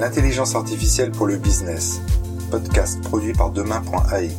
[0.00, 2.00] L'intelligence artificielle pour le business,
[2.50, 4.30] podcast produit par demain.ai,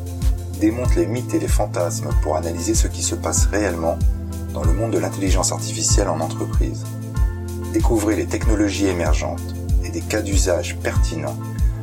[0.60, 4.00] démonte les mythes et les fantasmes pour analyser ce qui se passe réellement
[4.56, 6.84] dans le monde de l'intelligence artificielle en entreprise.
[7.74, 9.54] Découvrez les technologies émergentes
[9.86, 11.38] et des cas d'usage pertinents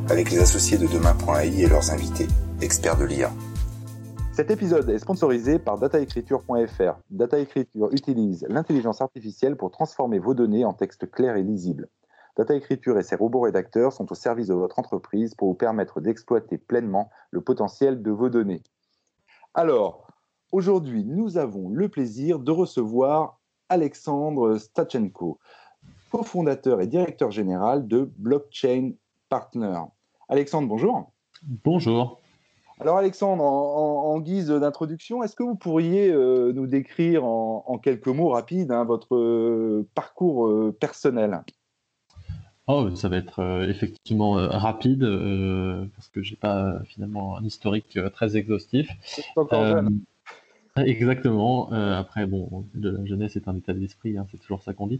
[0.09, 2.27] avec les associés de demain.ai et leurs invités,
[2.59, 3.31] experts de l'IA.
[4.33, 6.99] Cet épisode est sponsorisé par dataécriture.fr.
[7.11, 11.87] Dataécriture utilise l'intelligence artificielle pour transformer vos données en texte clair et lisible.
[12.39, 16.57] Dataécriture et ses robots rédacteurs sont au service de votre entreprise pour vous permettre d'exploiter
[16.57, 18.63] pleinement le potentiel de vos données.
[19.53, 20.07] Alors,
[20.53, 25.37] aujourd'hui, nous avons le plaisir de recevoir Alexandre Stachenko,
[26.13, 28.93] cofondateur et directeur général de Blockchain
[29.27, 29.81] Partner.
[30.29, 31.11] Alexandre, bonjour.
[31.43, 32.21] Bonjour.
[32.79, 38.29] Alors Alexandre, en, guise d'introduction, est-ce que vous pourriez euh, nous décrire en, quelques mots
[38.29, 41.43] rapides hein, votre euh, parcours euh, personnel?
[42.71, 44.99] Oh, ça va être effectivement rapide
[45.95, 48.87] parce que j'ai pas finalement un historique très exhaustif.
[49.35, 50.01] encore jeune.
[50.85, 51.71] Exactement.
[51.73, 54.87] Euh, après, bon, de la jeunesse est un état d'esprit, hein, c'est toujours ça qu'on
[54.87, 54.99] dit.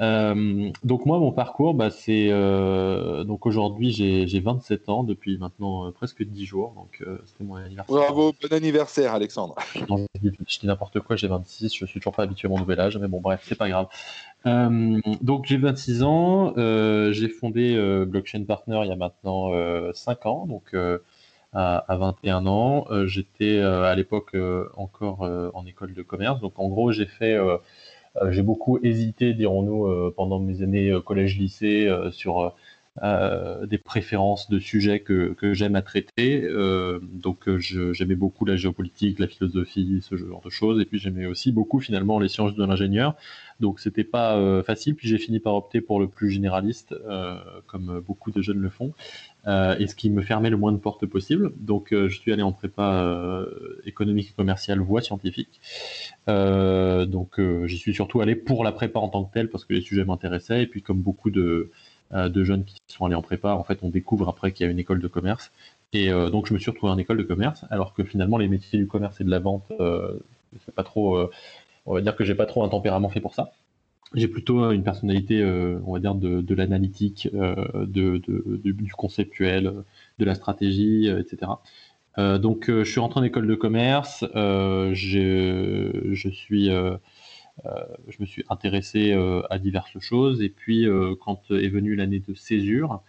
[0.00, 5.90] Euh, donc moi, mon parcours, bah, c'est euh, donc aujourd'hui j'ai 27 ans depuis maintenant
[5.92, 7.96] presque 10 jours, donc c'était mon anniversaire.
[7.96, 9.56] Bravo, bon anniversaire, Alexandre.
[9.88, 12.78] Non, je, dis, n'importe quoi, j'ai 26, je suis toujours pas habitué à mon nouvel
[12.80, 13.86] âge, mais bon, bref, c'est pas grave.
[14.44, 19.50] donc j'ai 26 ans, j'ai fondé Blockchain Partner il y a maintenant
[19.92, 20.74] 5 ans, donc
[21.52, 22.86] à, 21 ans.
[22.90, 25.22] Euh, j'étais euh, à l'époque euh, encore
[25.54, 26.40] en école de commerce.
[26.40, 27.36] Donc en gros, j'ai fait
[28.30, 32.54] j'ai beaucoup hésité, dirons-nous, pendant mes années collège-lycée sur
[33.00, 36.48] des préférences de sujets que, que j'aime à traiter.
[37.02, 40.80] donc j'aimais beaucoup la géopolitique, la philosophie, ce genre de choses.
[40.80, 43.14] Et puis j'aimais aussi beaucoup finalement les sciences de l'ingénieur.
[43.60, 44.96] Donc c'était pas facile.
[44.96, 46.92] Puis j'ai fini par opter pour le plus généraliste,
[47.68, 48.92] comme beaucoup de jeunes le font.
[49.48, 51.52] Euh, et ce qui me fermait le moins de portes possible.
[51.58, 55.60] Donc, euh, je suis allé en prépa euh, économique et commerciale, voie scientifique.
[56.26, 59.80] donc, j'y suis surtout allé pour la prépa en tant que telle parce que les
[59.80, 60.62] sujets m'intéressaient.
[60.62, 61.70] Et puis, comme beaucoup de,
[62.12, 64.72] de jeunes qui sont allés en prépa, en fait, on découvre après qu'il y a
[64.72, 65.52] une école de commerce.
[65.92, 68.78] Et donc, je me suis retrouvé en école de commerce, alors que finalement, les métiers
[68.78, 69.70] du commerce et de la vente,
[70.64, 71.18] c'est pas trop.
[71.86, 73.52] on va dire que j'ai pas trop un tempérament fait pour ça
[74.14, 78.20] j'ai plutôt une personnalité, euh, on va dire, de, l'analytique, euh, de,
[78.56, 79.72] du conceptuel,
[80.18, 81.52] de la stratégie, euh, etc.
[82.16, 84.24] Euh, donc, je suis rentré en école de commerce.
[84.34, 86.70] je suis,
[87.64, 89.12] je me suis intéressé
[89.50, 90.42] à diverses choses.
[90.42, 90.86] Et puis,
[91.20, 93.02] quand est venue l'année de césure,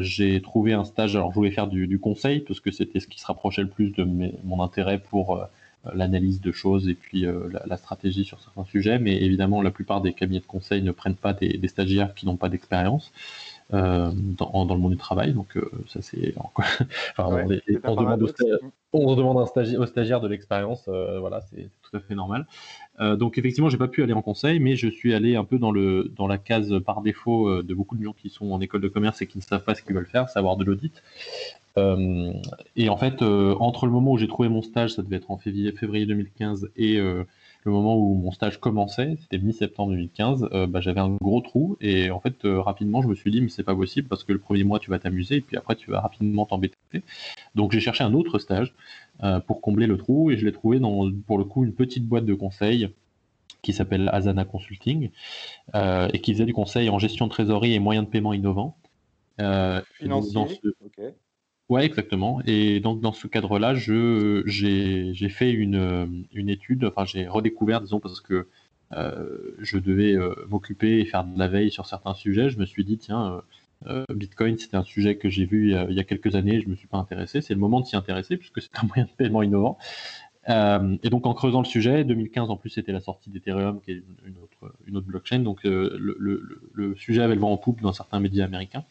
[0.00, 1.16] j'ai trouvé un stage.
[1.16, 3.90] Alors, je voulais faire du, conseil parce que c'était ce qui se rapprochait le plus
[3.90, 4.04] de
[4.44, 5.46] mon intérêt pour
[5.94, 8.98] l'analyse de choses et puis euh, la, stratégie sur certains sujets.
[8.98, 12.36] Mais évidemment, la plupart des cabinets de conseil ne prennent pas des, stagiaires qui n'ont
[12.36, 13.12] pas d'expérience.
[13.74, 15.32] Euh, dans, dans, le monde du travail.
[15.32, 17.24] Donc euh, ça c'est enfin,
[17.82, 18.32] on, demande
[18.92, 22.46] on, demande un stagiaire, au stagiaire de l'expérience, voilà, c'est tout à fait normal.
[23.00, 25.72] donc effectivement, j'ai pas pu aller en conseil, mais je suis allé un peu dans
[25.72, 28.88] le dans la case par défaut de beaucoup de gens qui sont en école de
[28.88, 31.02] commerce et qui ne savent pas ce qu'ils veulent faire, savoir de l'audit.
[31.78, 32.32] Euh,
[32.74, 35.30] et en fait, euh, entre le moment où j'ai trouvé mon stage, ça devait être
[35.30, 37.24] en février, février 2015, et euh,
[37.66, 42.10] le moment où mon stage commençait, c'était mi-septembre 2015, bah, j'avais un gros trou et
[42.10, 44.64] en fait rapidement je me suis dit mais c'est pas possible parce que le premier
[44.64, 46.76] mois tu vas t'amuser et puis après tu vas rapidement t'embêter.
[47.54, 48.72] Donc j'ai cherché un autre stage
[49.46, 52.24] pour combler le trou et je l'ai trouvé dans pour le coup une petite boîte
[52.24, 52.88] de conseil
[53.62, 55.10] qui s'appelle Asana Consulting
[55.74, 58.76] et qui faisait du conseil en gestion de trésorerie et moyens de paiement innovants.
[59.98, 60.60] Financier,
[61.68, 62.40] Ouais, exactement.
[62.46, 67.98] Et donc dans ce cadre-là, je j'ai fait une, une étude, enfin j'ai redécouvert, disons,
[67.98, 68.46] parce que
[68.92, 72.50] euh, je devais euh, m'occuper et faire de la veille sur certains sujets.
[72.50, 73.42] Je me suis dit, tiens,
[73.88, 76.76] euh, Bitcoin, c'était un sujet que j'ai vu il y, a, quelques années, je me
[76.76, 77.40] suis pas intéressé.
[77.40, 79.78] C'est le moment de s'y intéresser puisque c'est un moyen de paiement innovant.
[80.48, 84.02] et donc en creusant le sujet, 2015 en plus c'était la sortie d'Ethereum, qui est
[84.24, 87.80] une, autre, une autre blockchain, donc le, le, le, sujet avait le vent en poupe
[87.80, 88.84] dans certains médias américains.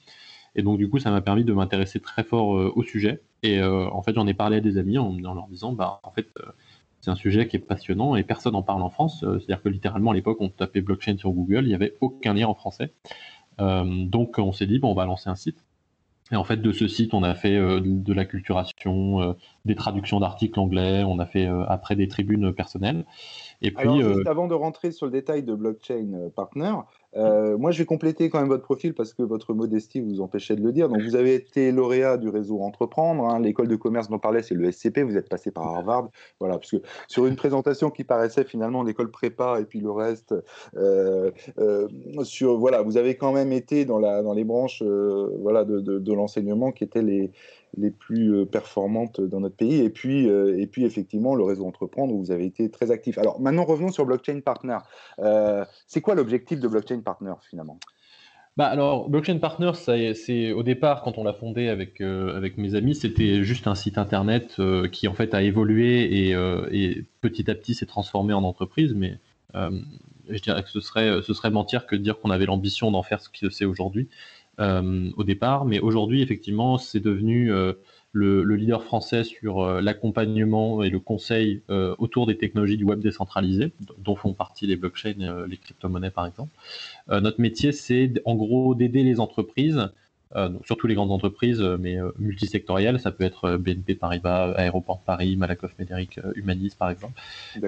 [0.56, 3.22] Et donc, du coup, ça m'a permis de m'intéresser très fort euh, au sujet.
[3.44, 6.12] Et euh, en fait, j'en ai parlé à des amis en, leur disant, bah, en
[6.12, 6.46] fait, euh,
[7.02, 9.20] c'est un sujet qui est passionnant et personne n'en parle en France.
[9.20, 12.48] C'est-à-dire que littéralement, à l'époque, on tapait blockchain sur Google, il n'y avait aucun lien
[12.48, 12.94] en français.
[13.60, 15.64] donc, on s'est dit, bon, on va lancer un site.
[16.32, 19.36] Et en fait, de ce site, on a fait de, la culturation,
[19.66, 23.06] des traductions d'articles anglais, on a fait après des tribunes personnelles.
[23.62, 26.74] Et puis, Alors, juste avant de rentrer sur le détail de Blockchain Partner,
[27.18, 30.56] euh, moi, je vais compléter quand même votre profil parce que votre modestie vous empêchait
[30.56, 30.90] de le dire.
[30.90, 33.26] Donc, vous avez été lauréat du réseau Entreprendre.
[33.26, 33.40] Hein.
[33.40, 35.00] L'école de commerce dont on parlait, c'est le SCP.
[35.00, 36.10] Vous êtes passé par Harvard.
[36.40, 36.78] Voilà, parce que
[37.08, 40.34] sur une présentation qui paraissait finalement l'école prépa et puis le reste,
[40.76, 41.88] euh, euh,
[42.24, 46.72] sur, voilà, vous avez quand même été dans, la, dans les branches voilà, de l'enseignement
[46.72, 47.32] qui étaient les,
[47.78, 49.82] les plus euh, performantes dans notre pays.
[49.82, 53.18] Et puis, euh, et puis effectivement, le réseau Entreprendre, où vous avez été très actif.
[53.18, 54.78] Alors maintenant, revenons sur Blockchain Partner.
[55.20, 57.80] Euh, c'est quoi l'objectif de Blockchain Partner finalement?
[58.58, 62.96] Bah alors, Blockchain Partner, c'est au départ, quand on l'a fondé avec, avec mes amis,
[62.96, 64.56] c'était juste un site internet
[64.94, 66.32] qui en fait a évolué et,
[66.72, 68.94] et petit à petit s'est transformé en entreprise.
[68.94, 69.20] Mais
[69.54, 73.04] je dirais que ce serait, ce serait mentir que de dire qu'on avait l'ambition d'en
[73.04, 74.08] faire ce qui se sait aujourd'hui.
[74.60, 77.74] Euh, au départ, mais aujourd'hui, effectivement, c'est devenu euh,
[78.14, 83.72] le, leader français sur euh, l'accompagnement et le conseil autour des technologies du web décentralisé,
[83.98, 86.52] dont font partie les blockchains, les crypto-monnaies par exemple.
[87.10, 89.90] notre métier, c'est en gros d'aider les entreprises
[90.36, 95.02] euh, surtout les grandes entreprises, euh, mais euh, multisectorielles, ça peut être BNP Paribas, Aéroport
[95.02, 97.14] Paris, Malakoff Médéric, Humanis par exemple,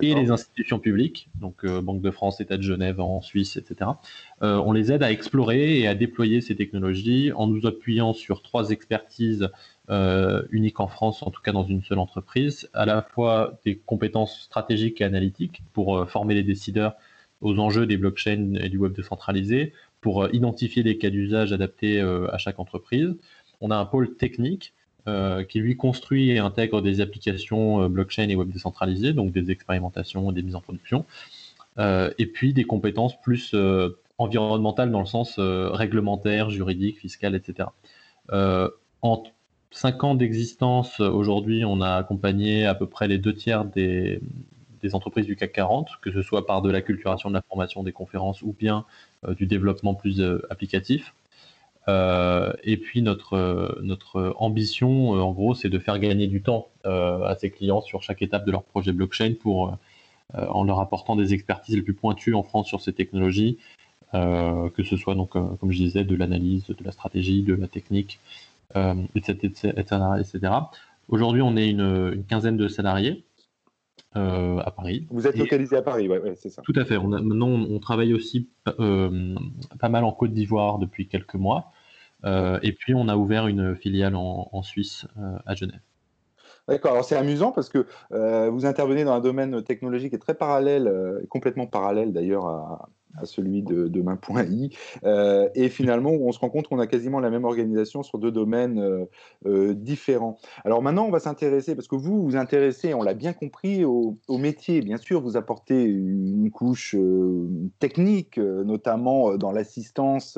[0.01, 3.91] et les institutions publiques, donc Banque de France, État de Genève en Suisse, etc.
[4.41, 8.69] on les aide à explorer et à déployer ces technologies en nous appuyant sur trois
[8.71, 9.49] expertises
[10.51, 14.41] uniques en France, en tout cas dans une seule entreprise, à la fois des compétences
[14.41, 16.95] stratégiques et analytiques pour former les décideurs
[17.41, 21.99] aux enjeux des blockchains et du web décentralisé, pour euh, identifier les cas d'usage adaptés
[21.99, 23.15] euh, à chaque entreprise.
[23.61, 24.73] On a un pôle technique
[25.07, 30.31] euh, qui lui construit et intègre des applications blockchain et web décentralisées, donc des expérimentations,
[30.31, 31.05] des mises en production,
[31.79, 33.55] et puis des compétences plus
[34.17, 37.69] environnementales dans le sens réglementaire, juridique, fiscal, etc.
[38.31, 39.23] en
[39.69, 44.19] cinq ans d'existence, aujourd'hui, on a accompagné à peu près les deux tiers des,
[44.81, 47.83] des entreprises du CAC 40, que ce soit par de la culturation de la formation,
[47.83, 48.85] des conférences ou bien
[49.25, 51.13] euh, du développement plus euh, applicatif.
[51.87, 57.49] Euh, et puis notre, ambition, en gros, c'est de faire gagner du temps à ses
[57.49, 59.33] clients sur chaque étape de leur projet blockchain
[60.33, 63.57] en leur apportant des expertises les plus pointues en France sur ces technologies,
[64.11, 68.19] que ce soit donc, comme je disais, de l'analyse, de la stratégie, de la technique,
[68.75, 69.47] etc..
[71.09, 73.23] Aujourd'hui, on est une, quinzaine de salariés
[74.15, 75.05] euh, à Paris.
[75.11, 76.61] Vous êtes localisé à Paris, oui, ouais, c'est ça.
[76.63, 76.97] Tout à fait.
[76.97, 78.49] On maintenant, on travaille aussi
[78.79, 79.35] euh,
[79.79, 81.71] pas mal en Côte d'Ivoire depuis quelques mois.
[82.25, 85.05] Euh, et puis, on a ouvert une filiale en, en Suisse,
[85.45, 85.81] à Genève.
[86.67, 87.85] D'accord, alors c'est amusant parce que
[88.49, 90.91] vous intervenez dans un domaine technologique qui est très parallèle,
[91.29, 94.69] complètement parallèle d'ailleurs à, à celui de, demain.i.
[95.03, 98.31] Euh, et finalement, on se rend compte qu'on a quasiment la même organisation sur deux
[98.31, 99.05] domaines euh,
[99.45, 100.37] euh, différents.
[100.63, 104.17] Alors maintenant, on va s'intéresser, parce que vous vous intéressez, on l'a bien compris, au,
[104.29, 104.81] métier.
[104.81, 106.95] Bien sûr, vous apportez une couche
[107.79, 110.37] technique, notamment dans l'assistance,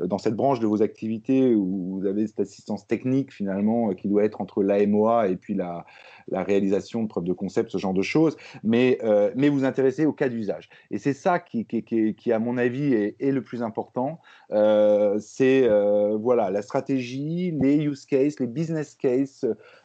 [0.00, 4.24] dans cette branche de vos activités où vous avez cette assistance technique finalement qui doit
[4.24, 5.84] être entre l'AMOA et puis la,
[6.28, 8.98] la réalisation de preuves de concept, ce genre de choses, mais,
[9.36, 10.70] mais vous intéressez au cas d'usage.
[10.90, 14.20] Et c'est ça qui, qui, qui, à mon avis, est, le plus important.
[14.52, 19.44] Euh, c'est euh, voilà, la stratégie, les use cases, les business cases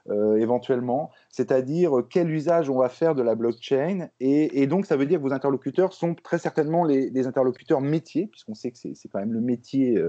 [0.09, 4.09] éventuellement, c'est-à-dire quel usage on va faire de la blockchain.
[4.19, 8.55] Et, donc, ça veut dire que vos interlocuteurs sont très certainement les, interlocuteurs métiers, puisqu'on
[8.55, 10.01] sait que c'est quand même le métier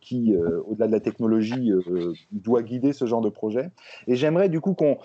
[0.00, 0.34] qui,
[0.66, 1.72] au-delà de la technologie,
[2.32, 3.70] doit guider ce genre de projet.
[4.06, 4.98] Et j'aimerais du coup qu'on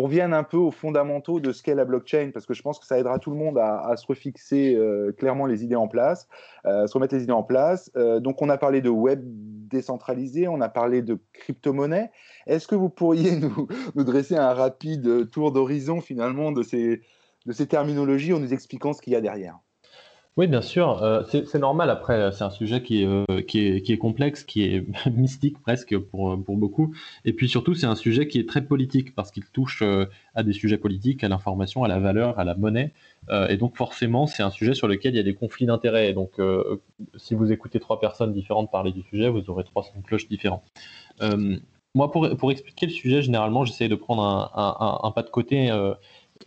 [0.00, 2.86] revienne un peu aux fondamentaux de ce qu'est la blockchain, parce que je pense que
[2.86, 6.28] ça aidera tout le monde à, se refixer euh, clairement les idées en place,
[6.66, 7.90] euh, se remettre les idées en place.
[7.96, 12.10] Euh, donc on a parlé de web décentralisé, on a parlé de crypto-monnaie.
[12.46, 17.00] Est-ce que vous pourriez nous, nous, dresser un rapide tour d'horizon finalement de ces,
[17.68, 19.58] terminologies en nous expliquant ce qu'il y a derrière
[20.36, 21.00] oui, bien sûr.
[21.04, 21.90] Euh, c'est normal.
[21.90, 26.92] Après, c'est un sujet qui est, euh, complexe, qui est mystique presque pour, beaucoup.
[27.24, 30.42] Et puis surtout, c'est un sujet qui est très politique parce qu'il touche euh, à
[30.42, 32.92] des sujets politiques, à l'information, à la valeur, à la monnaie.
[33.48, 36.12] et donc forcément, c'est un sujet sur lequel il y a des conflits d'intérêts.
[36.12, 36.40] Donc,
[37.16, 40.28] si vous écoutez trois personnes différentes parler du sujet, vous aurez trois sons de cloche
[40.28, 40.64] différents.
[41.94, 45.68] Moi, pour, pour expliquer le sujet, généralement, j'essaie de prendre un, un, pas de côté,
[45.68, 45.96] de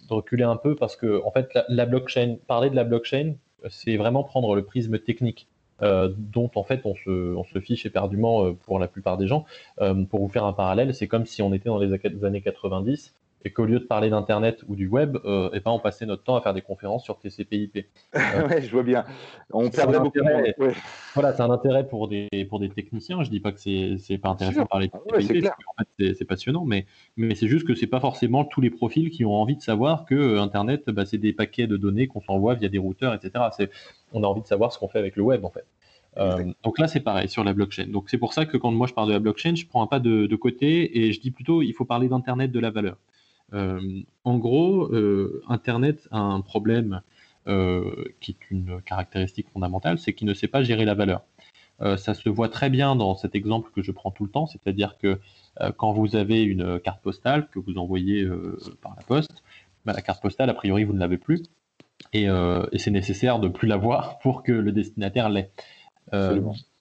[0.09, 3.35] reculer un peu parce que, en fait, la, blockchain, parler de la blockchain,
[3.69, 5.47] c'est vraiment prendre le prisme technique.
[5.83, 9.45] Euh, dont en fait on se, fiche éperdument euh, pour la plupart des gens.
[9.79, 13.13] Euh, pour vous faire un parallèle, c'est comme si on était dans les années 90
[13.47, 16.05] et et qu'au lieu de parler d'Internet ou du web, euh, eh ben, on passait
[16.05, 17.87] notre temps à faire des conférences sur TCP/IP.
[18.17, 19.05] Euh, ouais, je vois bien.
[19.51, 20.19] On perdrait beaucoup.
[20.19, 20.73] Ouais.
[21.13, 23.23] Voilà, c'est un intérêt pour des pour des techniciens.
[23.23, 25.47] Je dis pas que c'est pas intéressant de parler de TCP/IP.
[25.47, 26.85] en fait, c'est passionnant, mais
[27.15, 30.05] mais c'est juste que c'est pas forcément tous les profils qui ont envie de savoir
[30.05, 33.45] que euh, Internet, bah, c'est des paquets de données qu'on s'envoie via des routeurs, etc.
[33.55, 33.71] C'est
[34.11, 35.65] on a envie de savoir ce qu'on fait avec le web, en fait.
[36.17, 37.87] Euh, donc là, c'est pareil sur la blockchain.
[37.87, 39.87] Donc c'est pour ça que quand moi je parle de la blockchain, je prends un
[39.87, 42.97] pas de, de côté et je dis plutôt il faut parler d'Internet de la valeur.
[43.53, 47.01] Euh, en gros, euh, Internet a un problème
[47.47, 51.23] euh, qui est une caractéristique fondamentale, c'est qu'il ne sait pas gérer la valeur.
[51.97, 54.97] ça se voit très bien dans cet exemple que je prends tout le temps, c'est-à-dire
[54.97, 55.19] que
[55.77, 58.27] quand vous avez une carte postale que vous envoyez
[58.81, 59.43] par la poste,
[59.85, 61.43] bah, la carte postale, a priori, vous ne l'avez plus.
[62.13, 65.51] Et, et c'est nécessaire de plus l'avoir pour que le destinataire l'ait.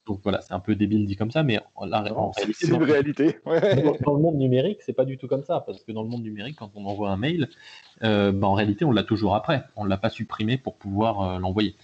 [0.07, 3.39] Donc voilà, c'est un peu débile dit comme ça, mais la, réalité, c'est une réalité.
[3.45, 6.23] Dans, le monde numérique, c'est pas du tout comme ça, parce que dans le monde
[6.23, 7.49] numérique, quand on envoie un mail,
[8.05, 9.65] euh, bah, en réalité, on l'a toujours après.
[9.75, 11.75] On ne l'a pas supprimé pour pouvoir euh, l'envoyer.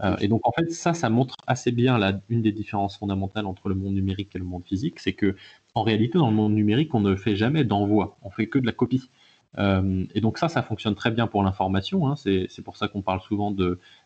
[0.00, 1.98] Euh, et donc en fait, ça, ça montre assez bien
[2.28, 5.36] une des différences fondamentales entre le monde numérique et le monde physique, c'est que
[5.74, 8.66] en réalité, dans le monde numérique, on ne fait jamais d'envoi, on fait que de
[8.66, 9.10] la copie.
[9.58, 12.08] Euh, et donc ça, ça fonctionne très bien pour l'information.
[12.08, 12.16] Hein.
[12.16, 13.54] C'est pour ça qu'on parle souvent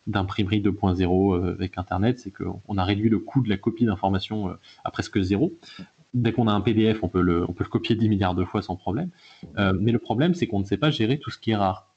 [0.07, 4.49] d'imprimerie 2.0 euh, avec Internet, c'est qu'on a réduit le coût de la copie d'information
[4.49, 5.53] euh, à presque zéro.
[6.13, 9.09] Dès qu'on a un PDF, on peut, le, copier 10 milliards de fois sans problème.
[9.57, 11.89] mais le problème, c'est qu'on ne sait pas gérer tout ce qui est rare.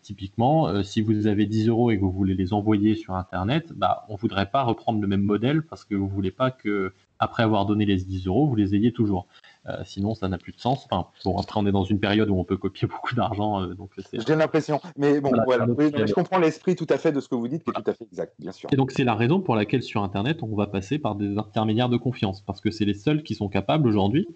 [0.00, 4.06] typiquement, si vous avez 10 euros et que vous voulez les envoyer sur Internet, bah,
[4.08, 6.94] on ne voudrait pas reprendre le même modèle parce que vous ne voulez pas que,
[7.22, 9.28] après avoir donné les 10 euros, vous les ayez toujours.
[9.68, 10.88] Euh, sinon, ça n'a plus de sens.
[10.90, 13.62] Enfin, bon, après, on est dans une période où on peut copier beaucoup d'argent.
[13.62, 14.80] Euh, donc J'ai l'impression.
[14.96, 15.66] Mais bon, voilà.
[15.68, 17.94] je comprends l'esprit tout à fait de ce que vous dites, qui est tout à
[17.94, 18.68] fait exact, bien sûr.
[18.72, 21.88] Et donc, c'est la raison pour laquelle sur Internet, on va passer par des intermédiaires
[21.88, 22.40] de confiance.
[22.40, 24.26] Parce que c'est les seuls qui sont capables aujourd'hui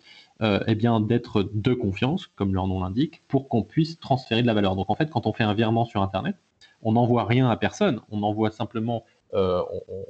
[0.43, 4.47] euh, eh bien, d'être de confiance, comme leur nom l'indique, pour qu'on puisse transférer de
[4.47, 4.77] la valeur.
[4.77, 6.37] Donc, en fait, quand on fait un virement sur Internet,
[6.83, 8.01] on n'envoie rien à personne.
[8.13, 9.63] On envoie simplement euh,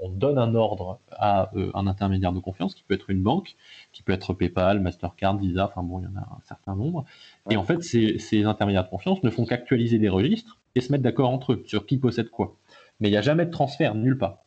[0.03, 3.57] on, donne un ordre à euh, un intermédiaire de confiance qui peut être une banque,
[3.93, 7.05] qui peut être PayPal, Mastercard, Visa, enfin bon, il y en a un certain nombre.
[7.51, 11.03] Et en fait, ces, intermédiaires de confiance ne font qu'actualiser des registres et se mettre
[11.03, 12.57] d'accord entre eux sur qui possède quoi.
[13.01, 14.39] Mais il n'y a jamais de transfert, nulle part.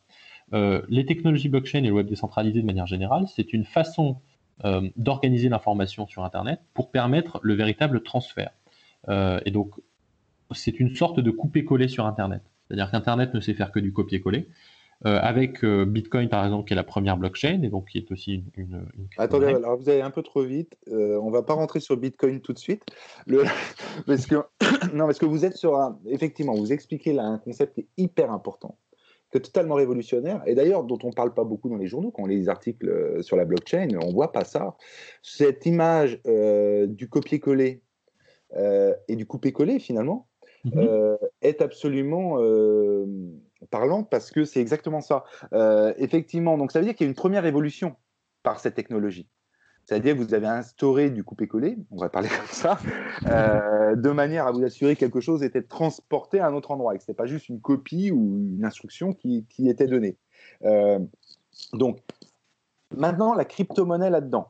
[0.52, 4.16] Euh, les technologies blockchain et le web décentralisé de manière générale, c'est une façon
[4.96, 8.50] d'organiser l'information sur Internet pour permettre le véritable transfert.
[9.08, 9.72] et donc,
[10.50, 12.42] c'est une sorte de couper-coller sur Internet.
[12.70, 14.48] C'est-à-dire qu'Internet ne sait faire que du copier-coller.
[15.06, 18.12] Euh, avec euh, Bitcoin, par exemple, qui est la première blockchain, et donc qui est
[18.12, 18.86] aussi une...
[19.18, 20.76] Attendez, alors vous allez un peu trop vite.
[20.88, 22.84] Euh, on ne va pas rentrer sur Bitcoin tout de suite.
[24.06, 24.36] Parce que...
[24.94, 25.98] non, parce que vous êtes sur un...
[26.06, 28.78] Effectivement, vous expliquez là un concept qui est hyper important,
[29.32, 32.12] qui est totalement révolutionnaire, et d'ailleurs dont on ne parle pas beaucoup dans les journaux.
[32.12, 34.76] Quand on lit les articles sur la blockchain, on ne voit pas ça.
[35.22, 37.82] Cette image du copier-coller
[38.54, 40.29] et du couper-coller, finalement,
[40.64, 43.06] Mmh euh, est absolument euh,
[43.70, 45.24] parlant parce que c'est exactement ça.
[45.54, 47.96] Euh, effectivement, donc ça veut dire qu'il y a une première évolution
[48.42, 49.26] par cette technologie.
[49.86, 52.78] C'est-à-dire que vous avez instauré du coupé-collé, on va parler comme ça,
[53.24, 56.98] de manière à vous assurer que quelque chose était transporté à un autre endroit et
[56.98, 60.16] que ce n'était pas juste une copie ou une instruction qui, qui était donnée.
[61.72, 62.00] donc,
[62.94, 64.48] maintenant, la crypto-monnaie là-dedans.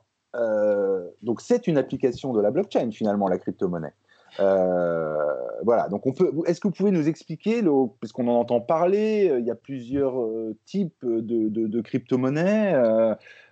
[1.22, 3.94] donc, c'est une application de la blockchain, finalement, la crypto-monnaie.
[4.38, 5.16] Euh,
[5.64, 6.32] voilà, donc on peut.
[6.46, 7.62] Est-ce que vous pouvez nous expliquer,
[8.00, 12.72] puisqu'on en entend parler, euh, il y a plusieurs euh, types de, crypto-monnaies.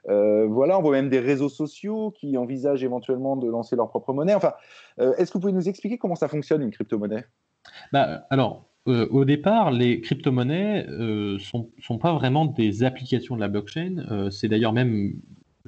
[0.06, 4.34] voilà, on voit même des réseaux sociaux qui envisagent éventuellement de lancer leur propre monnaie.
[4.34, 4.54] Enfin,
[4.98, 7.24] est-ce que vous pouvez nous expliquer comment ça fonctionne une crypto-monnaie?
[7.92, 14.28] Bah, Alors, au départ, les crypto-monnaies ne sont, pas vraiment des applications de la blockchain.
[14.30, 15.14] c'est d'ailleurs même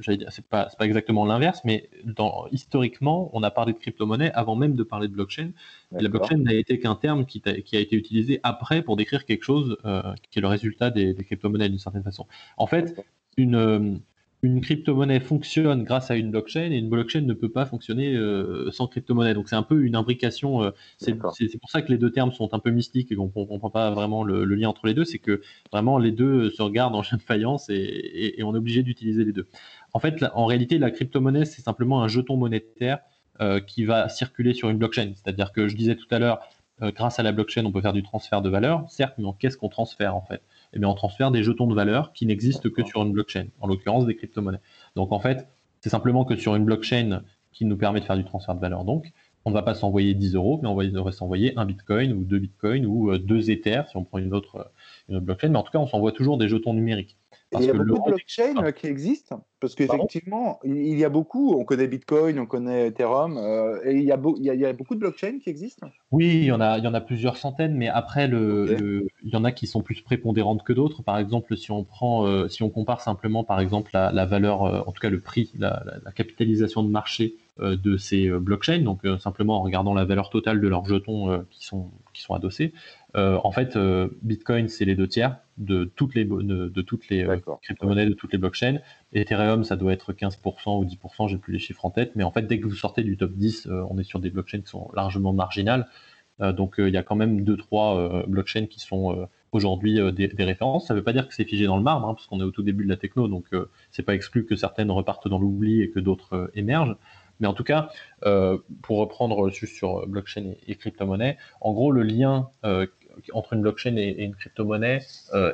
[0.02, 4.74] c'est pas, pas exactement l'inverse, mais dans, historiquement, on a parlé de crypto-monnaie avant même
[4.74, 5.50] de parler de blockchain.
[5.92, 9.24] la blockchain n'a été qu'un terme qui, a, qui, a été utilisé après pour décrire
[9.24, 12.26] quelque chose euh, qui est le résultat des, des crypto-monnaies d'une certaine façon.
[12.56, 12.94] En fait,
[13.36, 14.00] une,
[14.42, 18.70] une crypto-monnaie fonctionne grâce à une blockchain et une blockchain ne peut pas fonctionner euh,
[18.70, 19.34] sans crypto-monnaie.
[19.34, 20.62] Donc c'est un peu une imbrication.
[20.62, 23.30] Euh, c'est pour ça que les deux termes sont un peu mystiques et qu'on ne
[23.30, 25.04] comprend pas vraiment le, lien entre les deux.
[25.04, 28.82] C'est que vraiment les deux se regardent en chien de faïence et, on est obligé
[28.82, 29.46] d'utiliser les deux.
[29.92, 33.00] En fait, en réalité, la crypto-monnaie, c'est simplement un jeton monétaire
[33.40, 35.12] euh, qui va circuler sur une blockchain.
[35.14, 36.40] C'est-à-dire que je disais tout à l'heure,
[36.82, 39.68] grâce à la blockchain, on peut faire du transfert de valeur, certes, mais qu'est-ce qu'on
[39.68, 40.40] transfère en fait?
[40.72, 43.66] Eh bien, on transfère des jetons de valeur qui n'existent que sur une blockchain, en
[43.66, 44.60] l'occurrence des crypto-monnaies.
[44.96, 45.48] Donc en fait,
[45.80, 47.22] c'est simplement que sur une blockchain
[47.52, 49.12] qui nous permet de faire du transfert de valeur, donc,
[49.46, 52.38] on ne va pas s'envoyer 10 euros, mais on va s'envoyer un bitcoin ou deux
[52.38, 54.70] bitcoins ou euh, deux ethers si on prend une autre,
[55.08, 55.48] une autre blockchain.
[55.48, 57.16] Mais en tout cas, on s'envoie toujours des jetons numériques.
[57.58, 61.64] Il y a beaucoup de blockchains qui existent parce qu'effectivement, il y a beaucoup, on
[61.64, 65.00] connaît Bitcoin, on connaît Ethereum, euh, et il y, a il, y a, beaucoup de
[65.00, 65.88] blockchains qui existent.
[66.10, 69.30] Oui, il y, en a, il y en a plusieurs centaines, mais après, le, il
[69.30, 71.02] y en a qui sont plus prépondérantes que d'autres.
[71.02, 74.80] Par exemple, si on, prend, euh, si on compare simplement, par exemple, la, valeur, euh,
[74.86, 75.84] en tout cas le prix, la,
[76.16, 80.86] capitalisation de marché de ces blockchains, donc simplement en regardant la valeur totale de leurs
[80.86, 82.72] jetons qui, sont, qui sont adossés,
[83.14, 83.76] en fait,
[84.22, 87.26] Bitcoin, c'est les deux tiers de toutes les, de, toutes les
[87.62, 88.78] crypto-monnaies, de toutes les blockchains.
[89.12, 92.30] Ethereum, ça doit être 15% ou 10%, j'ai plus les chiffres en tête, mais en
[92.30, 94.70] fait, dès que vous sortez du top 10, euh, on est sur des blockchains qui
[94.70, 95.86] sont largement marginales.
[96.40, 100.86] Euh, donc, euh, il y a quand même 2-3 blockchains qui sont aujourd'hui des, références.
[100.86, 102.44] Ça ne veut pas dire que c'est figé dans le marbre, hein, parce qu'on est
[102.44, 103.46] au tout début de la techno, donc
[103.90, 106.96] c'est pas exclu que certaines repartent dans l'oubli et que d'autres émergent.
[107.40, 107.90] Mais en tout cas,
[108.82, 112.48] pour reprendre juste sur blockchain et, crypto-monnaie, en gros, le lien
[113.32, 115.00] entre une blockchain et, une crypto-monnaie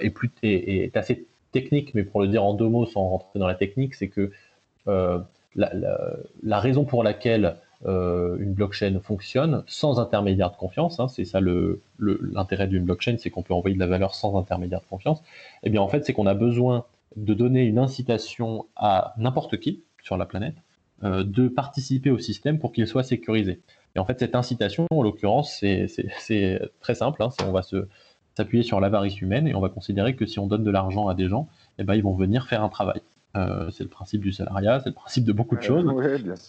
[0.00, 3.46] est, plus, est, assez technique, mais pour le dire en deux mots sans rentrer dans
[3.46, 4.30] la technique, c'est que
[4.88, 5.18] euh,
[5.54, 11.40] la, raison pour laquelle euh, une blockchain fonctionne sans intermédiaire de confiance, hein, c'est ça
[11.98, 15.22] l'intérêt d'une blockchain, c'est qu'on peut envoyer de la valeur sans intermédiaire de confiance, et
[15.64, 16.84] eh bien en fait c'est qu'on a besoin
[17.16, 20.56] de donner une incitation à n'importe qui sur la planète
[21.04, 23.60] euh, de participer au système pour qu'il soit sécurisé.
[23.96, 27.88] Et en fait cette incitation, en l'occurrence, c'est très simple, hein, on va se
[28.36, 31.14] s'appuyer sur l'avarice humaine et on va considérer que si on donne de l'argent à
[31.14, 31.48] des gens,
[31.78, 33.00] eh ben, ils vont venir faire un travail.
[33.34, 35.84] Euh, c'est le principe du salariat, c'est le principe de beaucoup de choses.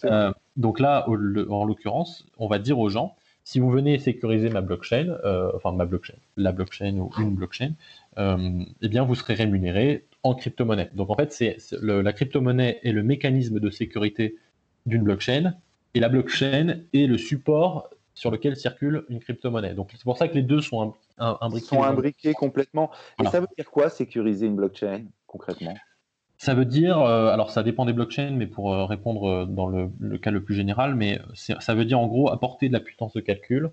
[0.04, 4.60] Euh, donc là, en l'occurrence, on va dire aux gens, si vous venez sécuriser ma
[4.60, 7.72] blockchain, euh, enfin ma blockchain, la blockchain ou une blockchain,
[8.18, 10.90] eh bien vous serez rémunéré en crypto-monnaie.
[10.94, 14.36] Donc en fait, c'est la crypto-monnaie est le mécanisme de sécurité
[14.84, 15.54] d'une blockchain
[15.94, 19.74] et la blockchain est le support sur lequel circule une crypto-monnaie.
[19.74, 21.66] Donc c'est pour ça que les deux sont imbriqués.
[21.66, 22.90] Sont imbriqués complètement.
[23.22, 25.74] Et ça veut dire quoi sécuriser une blockchain concrètement?
[26.36, 29.66] Ça veut dire, euh, alors ça dépend des blockchains, mais pour euh, répondre euh, dans
[29.66, 33.12] le, cas le plus général, mais ça veut dire en gros apporter de la puissance
[33.12, 33.70] de calcul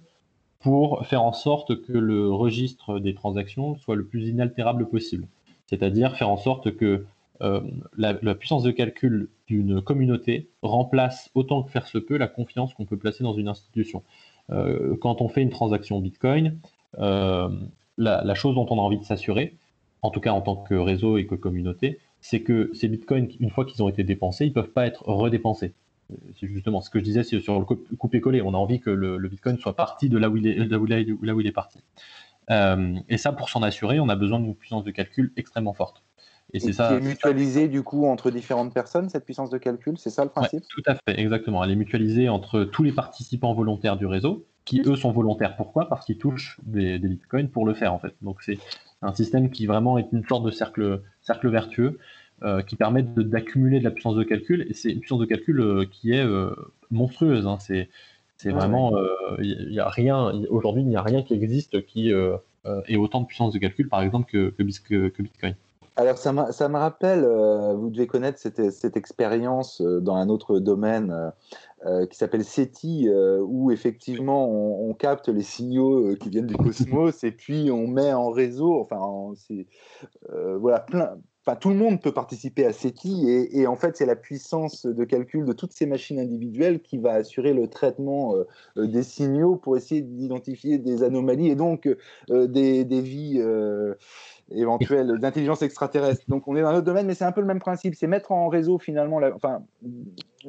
[0.60, 5.28] pour faire en sorte que le registre des transactions soit le plus inaltérable possible.
[5.68, 7.06] C'est-à-dire faire en sorte que
[7.42, 12.74] la, la, puissance de calcul d'une communauté remplace autant que faire se peut la confiance
[12.74, 14.04] qu'on peut placer dans une institution.
[14.52, 16.60] Euh, quand on fait une transaction Bitcoin,
[17.00, 17.50] euh,
[17.98, 19.56] la, chose dont on a envie de s'assurer,
[20.02, 23.50] en tout cas en tant que réseau et que communauté, c'est que ces bitcoins, une
[23.50, 25.74] fois qu'ils ont été dépensés, ils ne peuvent pas être redépensés.
[26.40, 28.42] C'est justement ce que je disais sur le coupé-collé.
[28.42, 31.80] On a envie que le, bitcoin soit parti de là où il est, parti.
[32.52, 36.04] Euh, et ça, pour s'en assurer, on a besoin d'une puissance de calcul extrêmement forte.
[36.56, 36.88] Et c'est ça.
[36.88, 40.30] Qui est mutualisée du coup entre différentes personnes, cette puissance de calcul, c'est ça le
[40.30, 40.64] principe?
[40.70, 41.62] Tout à fait, exactement.
[41.62, 45.58] Elle est mutualisée entre tous les participants volontaires du réseau, qui eux sont volontaires.
[45.58, 45.90] Pourquoi?
[45.90, 48.16] Parce qu'ils touchent des, bitcoins pour le faire en fait.
[48.22, 48.58] Donc c'est
[49.02, 52.00] un système qui vraiment est une sorte de cercle, cercle vertueux
[52.42, 54.66] euh, qui permet d'accumuler de, la puissance de calcul.
[54.70, 56.56] Et c'est une puissance de calcul euh, qui est euh,
[56.90, 57.48] monstrueuse.
[57.48, 57.58] Hein.
[57.60, 57.90] C'est
[58.38, 58.92] c'est vraiment,
[59.40, 60.34] il y a rien.
[60.50, 64.02] Aujourd'hui, il n'y a rien qui existe qui ait autant de puissance de calcul, par
[64.02, 65.56] exemple, que, que Bitcoin.
[65.98, 70.60] Alors, ça, me rappelle, euh, vous devez connaître cette, cette expérience euh, dans un autre
[70.60, 71.32] domaine
[71.86, 73.10] euh, qui s'appelle SETI,
[73.42, 78.30] où effectivement on, capte les signaux qui viennent du cosmos et puis on met en
[78.30, 79.68] réseau, enfin, c'est
[80.60, 81.18] voilà, plein.
[81.46, 85.04] Enfin, tout le monde peut participer à SETI et, en fait, c'est la puissance de
[85.04, 88.34] calcul de toutes ces machines individuelles qui va assurer le traitement
[88.76, 91.88] des signaux pour essayer d'identifier des anomalies et donc
[92.30, 93.40] des, des vies
[94.52, 96.24] éventuelle d'intelligence extraterrestre.
[96.28, 97.96] Donc on est dans un autre domaine, mais c'est un peu le même principe.
[97.96, 99.64] C'est mettre en réseau finalement, enfin,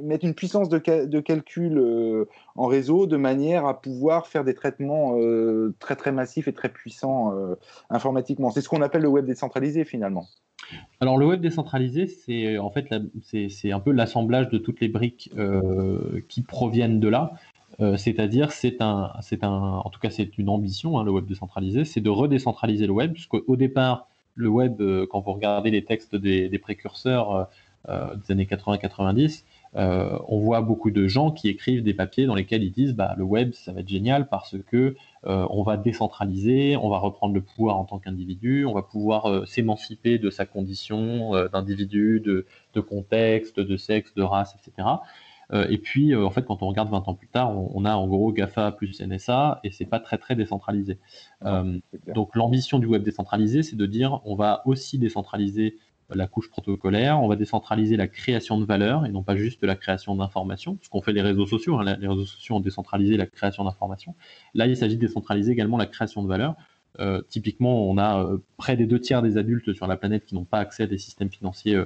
[0.02, 4.54] mettre une puissance de, de calcul euh, en réseau de manière à pouvoir faire des
[4.54, 7.54] traitements euh, très très massifs et très puissants euh,
[7.90, 8.50] informatiquement.
[8.50, 10.26] C'est ce qu'on appelle le web décentralisé finalement.
[11.00, 12.88] Alors le web décentralisé, c'est en fait
[13.22, 15.30] c'est un peu l'assemblage de toutes les briques
[16.28, 17.34] qui proviennent de là.
[17.80, 21.26] Euh, c'est-à-dire, c'est un, c'est un, en tout cas, c'est une ambition, hein, le web
[21.26, 25.84] décentralisé, c'est de redécentraliser le web, puisqu'au départ, le web, euh, quand vous regardez les
[25.84, 27.48] textes des, précurseurs
[27.88, 29.44] euh, des années 80-90,
[29.76, 33.24] on voit beaucoup de gens qui écrivent des papiers dans lesquels ils disent, bah, le
[33.24, 37.76] web, ça va être génial parce que on va décentraliser, on va reprendre le pouvoir
[37.76, 43.76] en tant qu'individu, on va pouvoir s'émanciper de sa condition d'individu, de, de contexte, de
[43.76, 44.88] sexe, de race, etc.
[45.52, 47.94] Euh, et puis, euh, en fait, quand on regarde 20 ans plus tard, on, a
[47.94, 50.98] en gros GAFA plus NSA et c'est pas très très décentralisé.
[51.44, 51.78] Euh,
[52.14, 55.78] donc, l'ambition du web décentralisé, c'est de dire on va aussi décentraliser
[56.14, 59.76] la couche protocolaire, on va décentraliser la création de valeur et non pas juste la
[59.76, 61.78] création d'informations, ce qu'ont fait les réseaux sociaux.
[61.78, 61.96] Hein.
[61.98, 64.14] Les réseaux sociaux ont décentralisé la création d'informations.
[64.54, 66.54] Là, il s'agit de décentraliser également la création de valeur
[67.28, 70.60] typiquement, on a près des deux tiers des adultes sur la planète qui n'ont pas
[70.60, 71.78] accès à des systèmes financiers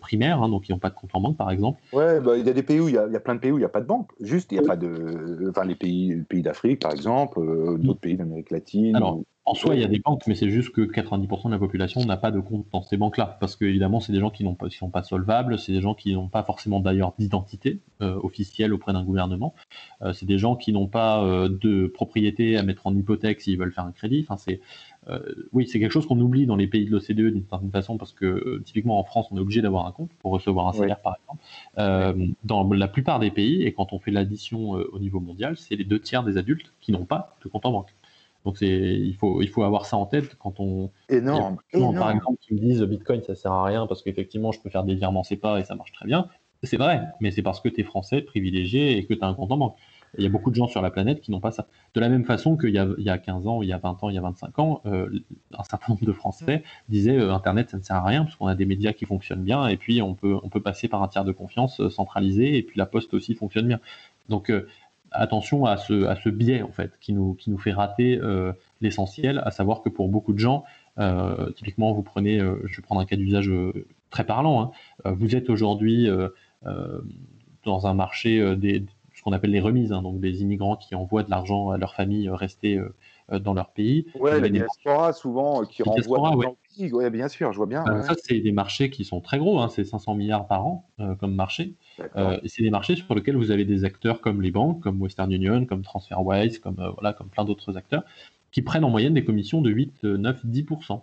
[0.00, 1.80] primaires, hein, donc qui n'ont pas de compte en banque, par exemple.
[1.92, 3.56] Ouais, bah, il y a des pays où il y, a plein de pays où
[3.56, 4.10] il n'y a pas de banque.
[4.20, 7.38] Juste, il n'y a pas de, enfin, les pays, pays d'Afrique, par exemple,
[7.78, 8.96] d'autres pays d'Amérique latine.
[8.96, 11.58] Alors, en soi, il y a des banques, mais c'est juste que 90% de la
[11.58, 13.38] population n'a pas de compte dans ces banques-là.
[13.40, 16.12] Parce que, évidemment, c'est des gens qui ne sont pas solvables, c'est des gens qui
[16.12, 19.54] n'ont pas forcément d'ailleurs d'identité euh, officielle auprès d'un gouvernement.
[20.02, 23.58] Euh, c'est des gens qui n'ont pas euh, de propriété à mettre en hypothèque s'ils
[23.58, 24.20] veulent faire un crédit.
[24.28, 24.60] Enfin, c'est,
[25.54, 28.12] oui, c'est quelque chose qu'on oublie dans les pays de l'OCDE d'une certaine façon, parce
[28.12, 31.16] que typiquement en France, on est obligé d'avoir un compte pour recevoir un salaire, par
[31.16, 32.34] exemple.
[32.44, 35.84] dans la plupart des pays, et quand on fait l'addition au niveau mondial, c'est les
[35.84, 37.94] deux tiers des adultes qui n'ont pas de compte en banque.
[38.48, 40.90] Donc il faut, il faut avoir ça en tête quand on.
[41.10, 41.58] Énorme.
[41.70, 44.84] Par exemple, qui me disent Bitcoin ça sert à rien parce qu'effectivement je peux faire
[44.84, 46.28] des virements pas et ça marche très bien.
[46.62, 49.34] C'est vrai, mais c'est parce que tu es français, privilégié et que tu as un
[49.34, 49.76] compte en banque.
[50.16, 51.66] Il y a beaucoup de gens sur la planète qui n'ont pas ça.
[51.92, 53.76] De la même façon qu'il y, a, il y a 15 ans, il y a
[53.76, 55.10] 20 ans, il y a 25 ans, euh,
[55.52, 58.46] un certain nombre de Français disaient euh, Internet, ça ne sert à rien parce qu'on
[58.46, 61.08] a des médias qui fonctionnent bien et puis on peut, on peut passer par un
[61.08, 63.80] tiers de confiance euh, centralisé et puis la poste aussi fonctionne bien.
[64.30, 64.50] Donc
[65.12, 69.50] attention à ce, biais en fait qui nous, qui nous fait rater euh, l'essentiel, à
[69.50, 70.64] savoir que pour beaucoup de gens,
[70.98, 73.50] euh, typiquement vous prenez, euh, je vais prendre un cas d'usage
[74.10, 74.72] très parlant,
[75.04, 76.08] hein, vous êtes aujourd'hui
[77.64, 81.24] dans un marché des ce qu'on appelle les remises, hein, donc des immigrants qui envoient
[81.24, 82.80] de l'argent à leur famille restée
[83.30, 84.06] dans leur pays.
[84.18, 86.46] Ouais, la diaspora souvent qui renvoie ouais.
[86.76, 86.92] pays.
[86.92, 87.84] Ouais, bien sûr, je vois bien.
[88.02, 90.88] Ça, c'est des marchés qui sont très gros, hein, c'est 500 milliards par an
[91.18, 91.74] comme marché.
[92.16, 95.00] Euh, et c'est des marchés sur lesquels vous avez des acteurs comme les banques, comme
[95.00, 98.04] Western Union, comme TransferWise, comme, euh, voilà, comme plein d'autres acteurs,
[98.52, 101.02] qui prennent en moyenne des commissions de 8, 9, 10%.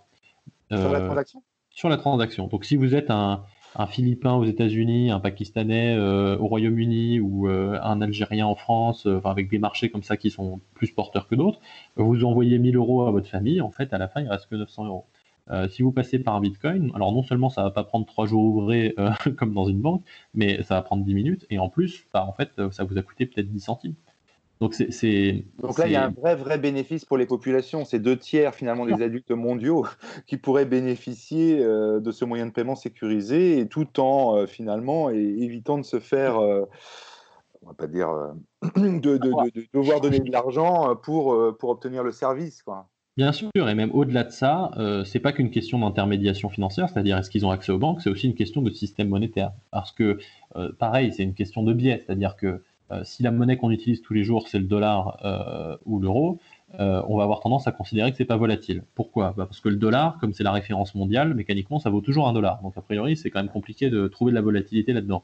[0.70, 1.42] sur la transaction?
[1.70, 2.46] Sur la transaction.
[2.46, 3.44] Donc si vous êtes un,
[3.78, 9.48] un Philippin aux États-Unis, un Pakistanais euh, au Royaume-Uni ou un Algérien en France, avec
[9.48, 11.60] des marchés comme ça qui sont plus porteurs que d'autres,
[11.96, 14.56] vous envoyez 1000 euros à votre famille, en fait, à la fin, il reste que
[14.56, 15.06] 900 euros.
[15.50, 18.26] Euh, si vous passez par un Bitcoin, alors non seulement ça va pas prendre trois
[18.26, 21.68] jours ouvrés euh, comme dans une banque, mais ça va prendre 10 minutes, et en
[21.68, 23.94] plus, bah, en fait, euh, ça vous a coûté peut-être 10 centimes.
[24.60, 27.84] Donc, là, il y a un vrai, vrai bénéfice pour les populations.
[27.84, 29.86] C'est deux tiers finalement des adultes mondiaux
[30.26, 35.84] qui pourraient bénéficier de ce moyen de paiement sécurisé, et tout en finalement évitant de
[35.84, 38.08] se faire, on va pas dire,
[38.76, 42.62] de, de, de, devoir donner de l'argent pour, pour obtenir le service.
[42.62, 42.88] Quoi.
[43.16, 47.16] Bien sûr, et même au-delà de ça, euh, c'est pas qu'une question d'intermédiation financière, c'est-à-dire
[47.16, 49.52] est-ce qu'ils ont accès aux banques, c'est aussi une question de système monétaire.
[49.70, 50.18] Parce que,
[50.56, 52.62] euh, pareil, c'est une question de biais, c'est-à-dire que euh,
[53.04, 56.38] si la monnaie qu'on utilise tous les jours c'est le dollar euh, ou l'euro,
[56.78, 58.82] on va avoir tendance à considérer que c'est pas volatile.
[58.94, 59.34] Pourquoi?
[59.36, 62.32] Bah Parce que le dollar, comme c'est la référence mondiale, mécaniquement ça vaut toujours un
[62.32, 62.60] dollar.
[62.62, 65.22] Donc a priori, c'est quand même compliqué de trouver de la volatilité là-dedans.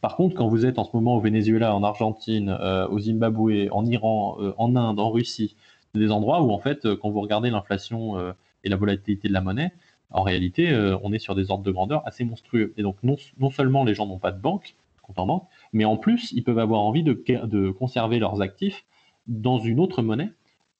[0.00, 2.50] par contre, quand vous êtes en ce moment au Venezuela, en Argentine,
[2.90, 5.56] au Zimbabwe, en Iran, en Inde, en Russie,
[5.96, 8.32] des endroits où, en fait, euh, quand vous regardez l'inflation euh,
[8.64, 9.72] et la volatilité de la monnaie,
[10.10, 12.72] en réalité, euh, on est sur des ordres de grandeur assez monstrueux.
[12.76, 15.84] Et donc, non, non seulement les gens n'ont pas de banque, compte en banque, mais
[15.84, 17.12] en plus, ils peuvent avoir envie de,
[17.44, 18.84] de conserver leurs actifs
[19.26, 20.30] dans une autre monnaie.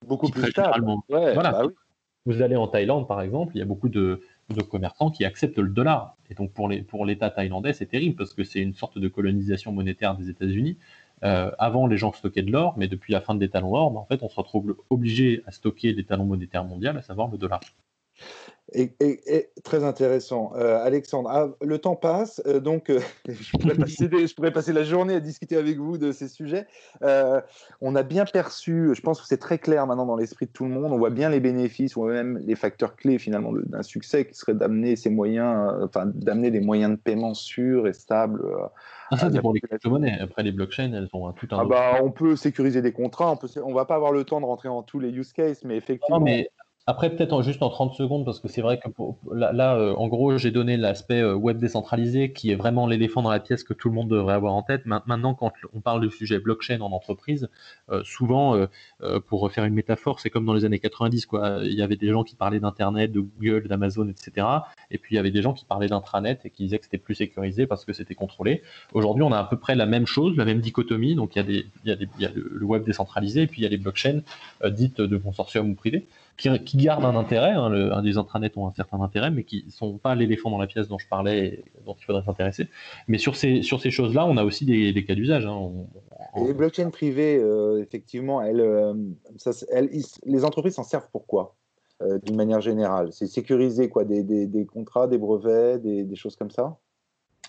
[0.06, 0.84] Beaucoup plus stable.
[1.08, 1.52] voilà.
[1.52, 1.62] Bah
[2.26, 5.58] vous allez en Thaïlande, par exemple, il y a beaucoup de, de commerçants qui acceptent
[5.58, 6.16] le dollar.
[6.28, 9.70] Et donc, pour l'État pour thaïlandais, c'est terrible parce que c'est une sorte de colonisation
[9.70, 10.76] monétaire des États-Unis.
[11.22, 14.00] Euh, avant, les gens stockaient de l'or, mais depuis la fin des talons or, ben,
[14.00, 17.38] en fait, on se retrouve obligé à stocker des talons monétaires mondiaux, à savoir le
[17.38, 17.60] dollar.
[18.72, 18.90] Et,
[19.62, 20.52] très intéressant.
[20.56, 22.90] Euh, Alexandre, ah, le temps passe, euh, donc
[23.28, 23.50] je,
[24.32, 26.66] pourrais passer, la journée à discuter avec vous de ces sujets.
[27.00, 30.64] on a bien perçu, je pense que c'est très clair maintenant dans l'esprit de tout
[30.64, 34.26] le monde, on voit bien les bénéfices, ou même les facteurs clés finalement d'un succès
[34.26, 38.42] qui serait d'amener ces moyens, enfin d'amener des moyens de paiement sûrs et stables
[39.10, 40.18] ah, ça, c'est pour les crypto-monnaies.
[40.20, 41.60] Après, les blockchains, elles ont tout un.
[41.60, 43.30] Ah bah, on peut sécuriser des contrats.
[43.30, 45.64] On peut, on va pas avoir le temps de rentrer dans tous les use cases,
[45.64, 46.20] mais effectivement.
[46.20, 46.50] mais
[46.88, 48.88] après, peut-être juste en 30 secondes, parce que c'est vrai que
[49.32, 53.30] là, euh, en gros, j'ai donné l'aspect euh, web décentralisé qui est vraiment l'éléphant dans
[53.30, 54.86] la pièce que tout le monde devrait avoir en tête.
[54.86, 57.48] Maintenant, quand on parle du sujet blockchain en entreprise,
[57.90, 58.66] euh, souvent,
[59.26, 61.58] pour refaire une métaphore, c'est comme dans les années 90, quoi.
[61.64, 64.46] Il y avait des gens qui parlaient d'Internet, de Google, d'Amazon, etc.
[64.92, 66.98] Et puis, il y avait des gens qui parlaient d'intranet et qui disaient que c'était
[66.98, 68.62] plus sécurisé parce que c'était contrôlé.
[68.92, 71.16] Aujourd'hui, on a à peu près la même chose, la même dichotomie.
[71.16, 73.42] Donc, il y a, des, il y a, des, il y a le web décentralisé
[73.42, 74.20] et puis il y a les blockchains
[74.66, 77.52] dites de consortium ou privés qui, gardent un intérêt.
[77.52, 80.88] Hein, un intranets ont un certain intérêt, mais qui sont pas l'éléphant dans la pièce
[80.88, 82.68] dont je parlais dont il faudrait s'intéresser.
[83.08, 85.46] Mais sur ces, sur ces choses-là, on a aussi des, cas d'usage.
[85.46, 85.72] Hein.
[86.36, 88.94] Les blockchains privées, euh, effectivement, elles, euh,
[90.24, 91.56] les entreprises s'en servent pour quoi
[92.02, 93.12] euh, D'une manière générale?
[93.12, 94.04] C'est sécuriser quoi?
[94.04, 96.78] Des, contrats, des brevets, des choses comme ça?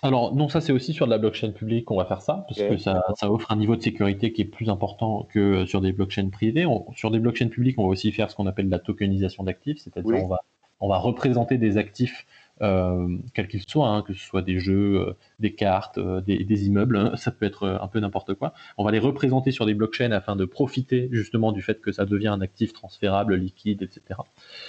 [0.02, 2.60] Alors non, ça c'est aussi sur de la blockchain publique qu'on va faire ça, parce
[2.60, 6.28] que ça, offre un niveau de sécurité qui est plus important que sur des blockchains
[6.28, 6.66] privées.
[6.94, 10.24] sur des blockchains publiques, on va aussi faire ce qu'on appelle la tokenisation d'actifs, c'est-à-dire
[10.24, 10.40] on, va,
[10.80, 12.26] on va représenter des actifs
[12.60, 16.96] quels qu'ils soient, hein, que ce soit des jeux, euh, des cartes, euh, des, immeubles,
[16.96, 18.52] hein, ça peut être un peu n'importe quoi.
[18.76, 22.04] On va les représenter sur des blockchains afin de profiter justement du fait que ça
[22.04, 24.20] devient un actif transférable, liquide, etc.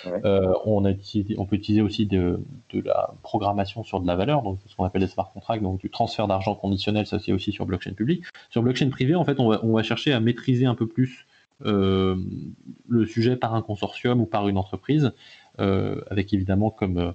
[0.06, 0.92] on, a
[1.38, 2.40] on peut utiliser aussi de,
[2.74, 5.90] la programmation sur de la valeur, donc ce qu'on appelle les smart contracts, donc du
[5.90, 8.24] transfert d'argent conditionnel, ça c'est aussi sur blockchain public.
[8.50, 11.26] Sur blockchain privé, en fait, on va, on va chercher à maîtriser un peu plus
[11.62, 15.12] le sujet par un consortium ou par une entreprise,
[15.58, 17.12] avec évidemment comme euh,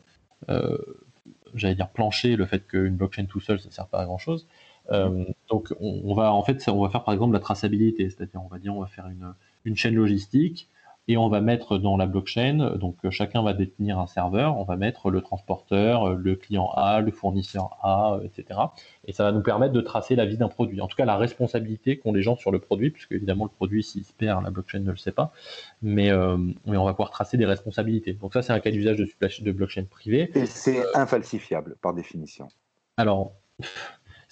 [1.55, 4.47] j'allais dire plancher le fait qu'une blockchain tout seul ça sert pas à grand chose.
[4.91, 8.49] Euh, donc on, va en fait on va faire par exemple la traçabilité, c'est-à-dire on
[8.49, 10.69] va dire on va faire une, une chaîne logistique
[11.07, 14.65] et on va mettre dans la blockchain, donc euh, chacun va détenir un serveur, on
[14.65, 18.61] va mettre le transporteur, euh, le client A, le fournisseur A, euh, etc.
[19.07, 20.81] Et ça va nous permettre de tracer la vie d'un produit.
[20.81, 23.83] En tout cas, la responsabilité qu'ont les gens sur le produit, puisque évidemment le produit,
[23.83, 25.33] s'il se perd, la blockchain ne le sait pas,
[25.83, 26.11] mais,
[26.67, 28.15] mais on va pouvoir tracer des responsabilités.
[28.15, 29.07] Donc ça, c'est un cas d'usage de,
[29.45, 30.31] de blockchain privé.
[30.35, 32.49] Et c'est infalsifiable par définition.
[32.97, 33.33] Alors,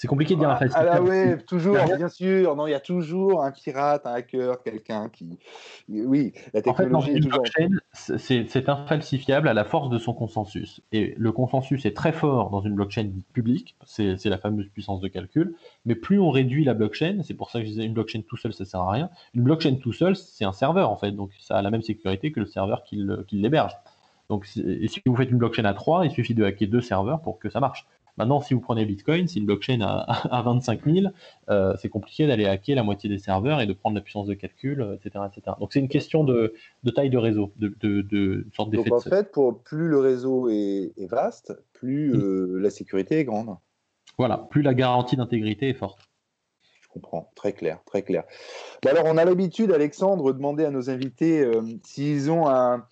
[0.02, 2.56] c'est compliqué de dire un ah, ah ouais, toujours, bien sûr.
[2.56, 5.38] Non, il y a toujours un pirate, un hacker, quelqu'un qui.
[5.88, 7.68] Oui, la technologie en fait,
[8.18, 10.80] c'est infalsifiable à la force de son consensus.
[10.90, 15.06] Et le consensus est très fort dans une blockchain publique, c'est la fameuse puissance de
[15.06, 15.54] calcul.
[15.86, 18.36] Mais plus on réduit la blockchain, c'est pour ça que je disais une blockchain tout
[18.36, 19.08] seul, ça sert à rien.
[19.34, 22.32] Une blockchain tout seul, c'est un serveur en fait, donc ça a la même sécurité
[22.32, 23.76] que le serveur qui l'héberge.
[24.28, 27.20] Donc, et si vous faites une blockchain à 3, il suffit de hacker deux serveurs
[27.20, 27.86] pour que ça marche.
[28.18, 31.06] Maintenant, si vous prenez Bitcoin, si une blockchain a, 25 000,
[31.48, 34.34] euh, c'est compliqué d'aller hacker la moitié des serveurs et de prendre la puissance de
[34.34, 35.24] calcul, etc.
[35.30, 35.56] etc.
[35.58, 36.54] Donc c'est une question de,
[36.94, 38.90] taille de réseau, de, de, sorte d'effet.
[38.90, 42.20] Donc en fait, pour, plus le réseau est, vaste, plus mm.
[42.20, 43.56] euh, la sécurité est grande.
[44.18, 46.00] Voilà, plus la garantie d'intégrité est forte.
[46.82, 48.24] Je comprends, très clair, très clair.
[48.86, 52.84] alors, on a l'habitude, Alexandre, de demander à nos invités euh, s'ils ont un,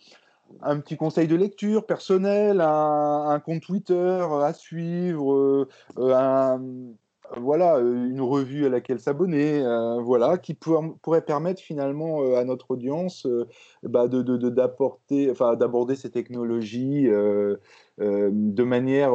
[0.63, 3.95] un petit conseil de lecture personnel, un, compte Twitter
[4.43, 6.61] à suivre, euh, un,
[7.37, 12.73] voilà, une revue à laquelle s'abonner, euh, voilà, qui pourrait permettre finalement euh, à notre
[12.73, 13.27] audience
[13.83, 17.09] bah, de, enfin, d'aborder ces technologies
[17.99, 19.13] de manière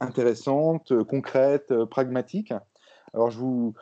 [0.00, 2.52] intéressante, concrète, pragmatique.
[3.14, 3.74] Alors je vous,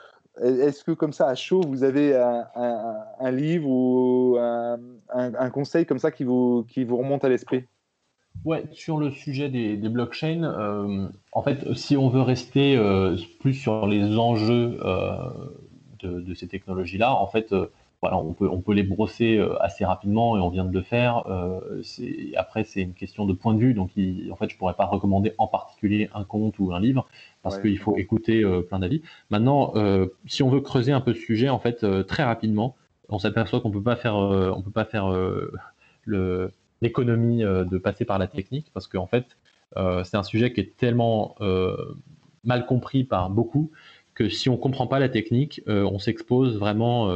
[0.43, 6.11] est-ce que comme ça, à chaud, vous avez un, livre ou un, conseil comme ça
[6.11, 7.65] qui vous, qui vous remonte à l'esprit?
[8.45, 13.53] Ouais, sur le sujet des, blockchains, euh, en fait, si on veut rester euh, plus
[13.53, 15.15] sur les enjeux euh,
[16.03, 17.55] de, ces technologies-là, en fait,
[18.01, 21.25] voilà, on peut, on peut les brosser assez rapidement et on vient de le faire.
[22.37, 23.91] après, c'est une question de point de vue, donc
[24.31, 27.07] en fait, je pourrais pas recommander en particulier un compte ou un livre
[27.43, 29.03] parce qu'il faut écouter euh, plein d'avis.
[29.31, 32.77] Maintenant, euh, si on veut creuser un peu ce sujet, en fait, euh, très rapidement,
[33.09, 35.13] on s'aperçoit qu'on peut pas faire, on peut pas faire
[36.07, 39.37] l'économie de passer par la technique, parce qu'en fait,
[40.05, 41.35] c'est un sujet qui est tellement
[42.45, 43.73] mal compris par beaucoup
[44.15, 47.13] que si on comprend pas la technique, on s'expose vraiment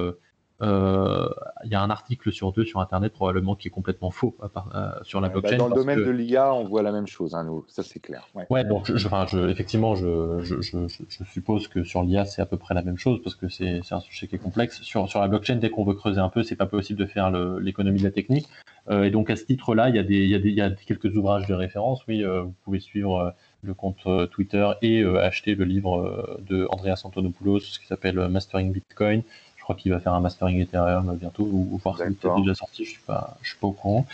[0.62, 1.28] euh,
[1.64, 4.88] il y a un article sur deux sur Internet probablement qui est complètement faux euh,
[5.02, 5.56] sur la bah, blockchain.
[5.56, 8.28] dans le domaine de l'IA, on voit la même chose, hein, nous, ça c'est clair.
[8.50, 10.86] Ouais, donc je, enfin, je, effectivement, je, je,
[11.32, 14.00] suppose que sur l'IA c'est à peu près la même chose parce que c'est un
[14.00, 14.80] sujet qui est complexe.
[14.82, 17.30] Sur, sur la blockchain, dès qu'on veut creuser un peu, c'est pas possible de faire
[17.58, 18.48] l'économie de la technique.
[18.90, 20.56] Euh, et donc à ce titre-là, il y, a des, il, y a des, il
[20.56, 22.06] y a quelques ouvrages de référence.
[22.06, 27.86] Oui, vous pouvez suivre le compte Twitter et acheter le livre de Andreas Antonopoulos qui
[27.86, 29.22] s'appelle Mastering Bitcoin
[29.64, 32.90] crois qu'il va faire un mastering Ethereum bientôt, ou, voir s'il est déjà sorti, je
[32.90, 34.06] suis pas, je suis pas au courant.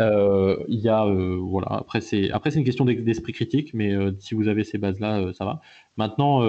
[0.00, 3.92] Euh, il y a, euh, voilà, après c'est, après c'est une question d'esprit critique, mais
[3.92, 5.60] euh, si vous avez ces bases-là, ça va.
[5.96, 6.40] Maintenant,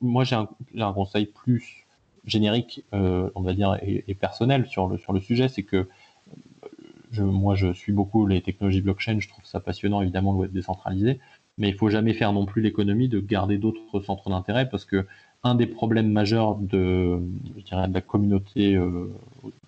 [0.00, 1.86] moi j'ai un, un, conseil plus
[2.24, 5.88] générique, on va dire, et, personnel sur le, sur le sujet, c'est que
[7.10, 10.52] je, moi je suis beaucoup les technologies blockchain, je trouve ça passionnant évidemment le web
[10.52, 11.20] décentralisé,
[11.58, 15.06] mais il faut jamais faire non plus l'économie de garder d'autres centres d'intérêt parce que
[15.44, 17.20] un des problèmes majeurs de,
[17.56, 19.12] je dirais, de la communauté euh,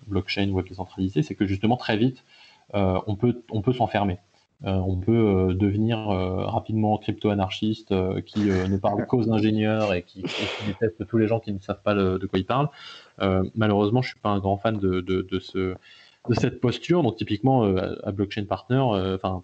[0.06, 2.24] blockchain web décentralisée, c'est que justement très vite,
[2.74, 4.18] euh, on peut, on peut s'enfermer.
[4.64, 10.22] Euh, on peut devenir rapidement crypto-anarchiste qui ne parle qu'aux ingénieurs et qui,
[10.66, 12.70] déteste tous les gens qui ne savent pas de quoi ils parlent.
[13.54, 15.74] malheureusement, je suis pas un grand fan de, de, de, ce,
[16.28, 17.02] de cette posture.
[17.02, 19.42] Donc typiquement, à Blockchain Partner, enfin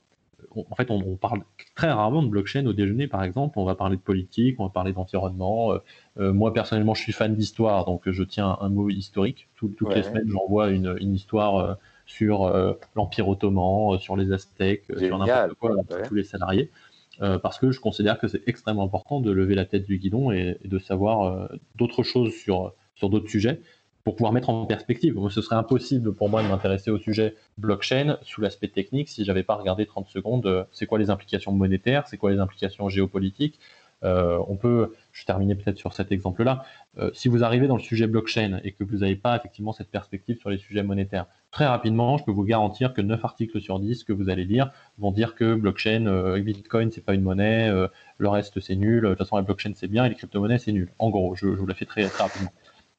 [0.54, 1.42] en fait, on, parle
[1.74, 3.58] très rarement de blockchain au déjeuner, par exemple.
[3.58, 5.72] On va parler de politique, on va parler d'environnement.
[5.72, 5.78] Euh,
[6.18, 9.48] euh, moi, personnellement, je suis fan d'histoire, donc je tiens un mot historique.
[9.56, 11.74] toutes les semaines, j'envoie une, histoire euh,
[12.06, 12.52] sur
[12.96, 16.70] l'Empire ottoman, sur les Aztèques, sur n'importe quoi, pour tous les salariés.
[17.18, 20.58] parce que je considère que c'est extrêmement important de lever la tête du guidon et,
[20.64, 23.60] de savoir d'autres choses sur, sur d'autres sujets
[24.04, 25.16] pour pouvoir mettre en perspective.
[25.30, 29.42] Ce serait impossible pour moi de m'intéresser au sujet blockchain sous l'aspect technique si j'avais
[29.42, 33.58] pas regardé 30 secondes euh, c'est quoi les implications monétaires, c'est quoi les implications géopolitiques.
[34.02, 36.64] Euh, on peut, je terminer peut-être sur cet exemple-là.
[36.96, 39.90] Euh, si vous arrivez dans le sujet blockchain et que vous n'avez pas effectivement cette
[39.90, 43.78] perspective sur les sujets monétaires, très rapidement, je peux vous garantir que 9 articles sur
[43.78, 47.70] 10 que vous allez lire vont dire que blockchain, Bitcoin, c'est pas une monnaie,
[48.16, 50.72] le reste c'est nul, de toute façon la blockchain c'est bien et les crypto-monnaies c'est
[50.72, 50.90] nul.
[50.98, 52.52] En gros, je, je vous la fais très, très rapidement.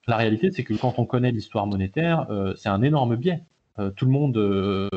[0.08, 3.44] La réalité, c'est que quand on connaît l'histoire monétaire, euh, c'est un énorme biais.
[3.80, 4.90] Euh, tout le monde, euh,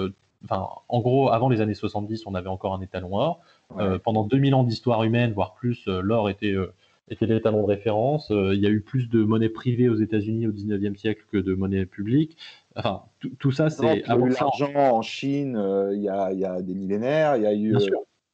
[0.44, 3.40] enfin, en gros, avant les années 70, on avait encore un étalon or.
[4.02, 6.54] pendant 2000 ans d'histoire humaine, voire plus, l'or était
[7.10, 8.28] était l'étalon de référence.
[8.30, 11.54] il y a eu plus de monnaie privée aux États-Unis au 19e siècle que de
[11.54, 12.38] monnaie publique.
[12.76, 13.02] Enfin,
[13.38, 13.98] tout ça, c'est.
[13.98, 15.60] Il y a eu l'argent en Chine
[15.92, 17.36] il y, a, y, a, des millénaires.
[17.36, 17.76] Il y a eu.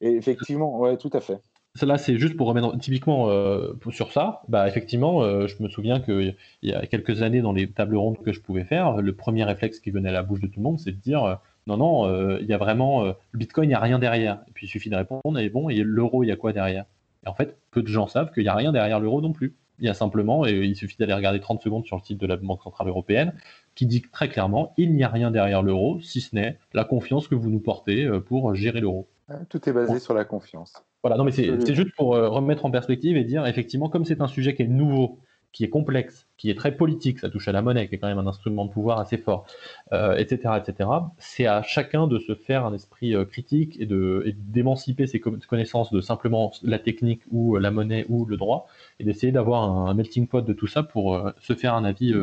[0.00, 1.40] Et effectivement, ouais, tout à fait.
[1.80, 4.42] Cela, c'est juste pour remettre typiquement euh, sur ça.
[4.48, 8.18] Bah, effectivement, euh, je me souviens qu'il y a quelques années, dans les tables rondes
[8.18, 10.64] que je pouvais faire, le premier réflexe qui venait à la bouche de tout le
[10.64, 11.34] monde, c'est de dire euh,
[11.66, 14.40] non, non, il y a vraiment le Bitcoin, il n'y a rien derrière.
[14.48, 16.84] Et puis il suffit de répondre et bon, et l'euro, il y a quoi derrière?
[17.24, 19.56] Et en fait, peu de gens savent qu'il n'y a rien derrière l'euro non plus.
[19.78, 22.26] Il y a simplement, et il suffit d'aller regarder 30 secondes sur le site de
[22.26, 23.32] la Banque Centrale Européenne,
[23.74, 27.26] qui dit très clairement, il n'y a rien derrière l'euro, si ce n'est la confiance
[27.26, 29.08] que vous nous portez pour gérer l'euro.
[29.48, 30.82] Tout est basé sur la confiance.
[31.02, 34.20] Voilà, non, mais c'est juste pour euh, remettre en perspective et dire, effectivement, comme c'est
[34.20, 35.18] un sujet qui est nouveau,
[35.52, 38.08] qui est complexe, qui est très politique, ça touche à la monnaie, qui est quand
[38.08, 39.46] même un instrument de pouvoir assez fort,
[39.92, 45.06] etc., euh, etc., c'est à chacun de se faire un esprit euh, critique et d'émanciper
[45.06, 48.66] ses connaissances de simplement la technique ou la monnaie ou le droit,
[48.98, 52.14] et d'essayer d'avoir un, melting pot de tout ça pour se faire un avis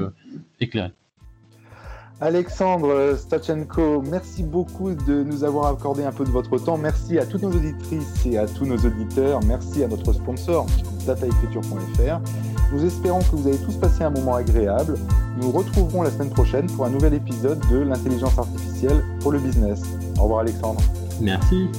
[0.59, 0.91] éclairé.
[2.19, 6.77] Alexandre Stachenko, merci beaucoup de nous avoir accordé un peu de votre temps.
[6.77, 9.39] Merci à toutes nos auditrices et à tous nos auditeurs.
[9.45, 10.65] Merci à notre sponsor,
[11.05, 12.19] dataécriture.fr.
[12.73, 14.95] Nous espérons que vous avez tous passé un moment agréable.
[15.39, 19.83] Nous retrouverons la semaine prochaine pour un nouvel épisode de l'intelligence artificielle pour le business.
[20.17, 20.81] Au revoir Alexandre.
[21.21, 21.69] Merci.